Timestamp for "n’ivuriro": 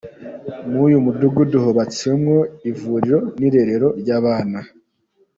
2.61-3.19